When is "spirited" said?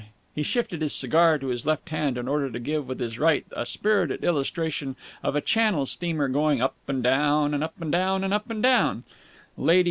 3.67-4.23